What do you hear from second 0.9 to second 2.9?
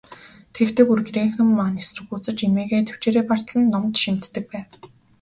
гэрийнхэн маань эсэргүүцэж, эмээгээ